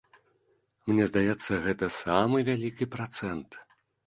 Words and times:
Мне 0.91 1.03
здаецца, 1.09 1.59
гэта 1.67 1.91
самы 2.01 2.37
вялікі 2.49 2.89
працэнт. 2.97 3.61